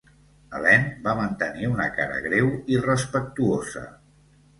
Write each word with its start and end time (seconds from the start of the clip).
Helene 0.59 0.87
va 1.07 1.11
mantenir 1.19 1.69
una 1.71 1.85
cara 1.97 2.15
greu 2.23 2.49
i 2.77 2.81
respectuosa. 2.87 3.85